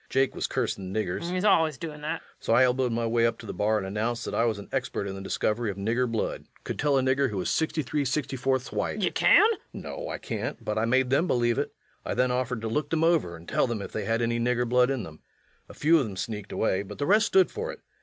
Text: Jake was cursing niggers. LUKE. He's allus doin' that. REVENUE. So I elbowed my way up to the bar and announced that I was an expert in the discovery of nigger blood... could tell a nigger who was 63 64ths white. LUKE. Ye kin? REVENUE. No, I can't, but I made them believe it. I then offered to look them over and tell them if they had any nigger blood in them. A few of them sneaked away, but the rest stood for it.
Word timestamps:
Jake 0.09 0.33
was 0.33 0.47
cursing 0.47 0.91
niggers. 0.91 1.21
LUKE. 1.25 1.31
He's 1.33 1.45
allus 1.45 1.77
doin' 1.77 2.01
that. 2.01 2.21
REVENUE. 2.21 2.33
So 2.39 2.53
I 2.55 2.63
elbowed 2.63 2.91
my 2.91 3.05
way 3.05 3.27
up 3.27 3.37
to 3.37 3.45
the 3.45 3.53
bar 3.53 3.77
and 3.77 3.85
announced 3.85 4.25
that 4.25 4.33
I 4.33 4.45
was 4.45 4.57
an 4.57 4.67
expert 4.71 5.05
in 5.05 5.13
the 5.13 5.21
discovery 5.21 5.69
of 5.69 5.77
nigger 5.77 6.11
blood... 6.11 6.45
could 6.63 6.79
tell 6.79 6.97
a 6.97 7.03
nigger 7.03 7.29
who 7.29 7.37
was 7.37 7.51
63 7.51 8.03
64ths 8.05 8.71
white. 8.71 8.95
LUKE. 8.97 9.03
Ye 9.03 9.11
kin? 9.11 9.27
REVENUE. 9.35 9.47
No, 9.73 10.09
I 10.09 10.17
can't, 10.17 10.65
but 10.65 10.79
I 10.79 10.85
made 10.85 11.11
them 11.11 11.27
believe 11.27 11.59
it. 11.59 11.75
I 12.03 12.15
then 12.15 12.31
offered 12.31 12.61
to 12.61 12.67
look 12.67 12.89
them 12.89 13.03
over 13.03 13.35
and 13.35 13.47
tell 13.47 13.67
them 13.67 13.79
if 13.79 13.91
they 13.91 14.05
had 14.05 14.23
any 14.23 14.39
nigger 14.39 14.67
blood 14.67 14.89
in 14.89 15.03
them. 15.03 15.19
A 15.69 15.75
few 15.75 15.99
of 15.99 16.03
them 16.05 16.17
sneaked 16.17 16.51
away, 16.51 16.81
but 16.81 16.97
the 16.97 17.05
rest 17.05 17.27
stood 17.27 17.51
for 17.51 17.71
it. 17.71 17.81